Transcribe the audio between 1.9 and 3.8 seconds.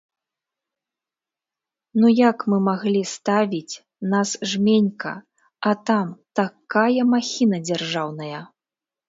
Ну як мы маглі ставіць,